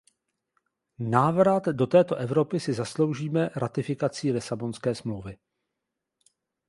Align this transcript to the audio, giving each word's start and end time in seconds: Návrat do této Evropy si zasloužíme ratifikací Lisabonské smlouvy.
Návrat 0.99 1.65
do 1.65 1.87
této 1.87 2.15
Evropy 2.15 2.59
si 2.59 2.73
zasloužíme 2.73 3.49
ratifikací 3.55 4.31
Lisabonské 4.31 4.95
smlouvy. 4.95 5.37